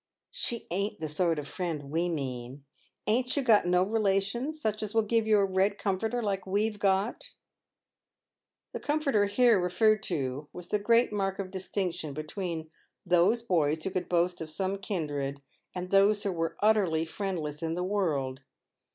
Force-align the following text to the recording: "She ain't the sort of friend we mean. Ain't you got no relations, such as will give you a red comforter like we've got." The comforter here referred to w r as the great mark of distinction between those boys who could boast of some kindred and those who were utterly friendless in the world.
"She 0.31 0.65
ain't 0.71 0.99
the 0.99 1.07
sort 1.07 1.37
of 1.37 1.47
friend 1.47 1.91
we 1.91 2.09
mean. 2.09 2.65
Ain't 3.05 3.37
you 3.37 3.43
got 3.43 3.67
no 3.67 3.83
relations, 3.83 4.59
such 4.59 4.81
as 4.81 4.95
will 4.95 5.03
give 5.03 5.27
you 5.27 5.37
a 5.37 5.45
red 5.45 5.77
comforter 5.77 6.23
like 6.23 6.47
we've 6.47 6.79
got." 6.79 7.35
The 8.73 8.79
comforter 8.79 9.25
here 9.25 9.61
referred 9.61 10.01
to 10.09 10.15
w 10.15 10.47
r 10.55 10.59
as 10.59 10.69
the 10.69 10.79
great 10.79 11.13
mark 11.13 11.37
of 11.37 11.51
distinction 11.51 12.15
between 12.15 12.71
those 13.05 13.43
boys 13.43 13.83
who 13.83 13.91
could 13.91 14.09
boast 14.09 14.41
of 14.41 14.49
some 14.49 14.79
kindred 14.79 15.39
and 15.75 15.91
those 15.91 16.23
who 16.23 16.31
were 16.31 16.57
utterly 16.63 17.05
friendless 17.05 17.61
in 17.61 17.75
the 17.75 17.83
world. 17.83 18.39